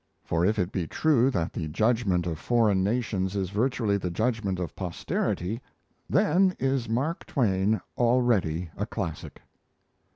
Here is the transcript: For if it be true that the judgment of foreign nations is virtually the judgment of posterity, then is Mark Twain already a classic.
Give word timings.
For 0.23 0.43
if 0.43 0.57
it 0.57 0.71
be 0.71 0.87
true 0.87 1.29
that 1.29 1.53
the 1.53 1.67
judgment 1.67 2.25
of 2.25 2.39
foreign 2.39 2.83
nations 2.83 3.35
is 3.35 3.51
virtually 3.51 3.97
the 3.97 4.09
judgment 4.09 4.57
of 4.57 4.75
posterity, 4.75 5.61
then 6.09 6.55
is 6.57 6.89
Mark 6.89 7.23
Twain 7.27 7.79
already 7.95 8.71
a 8.75 8.87
classic. 8.87 9.43